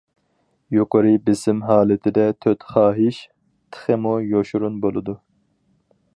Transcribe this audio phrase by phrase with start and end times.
[0.75, 3.21] يۇقىرى بېسىم ھالىتىدە‹‹ تۆت خاھىش››
[3.77, 5.19] تېخىمۇ يوشۇرۇن بولىدۇ.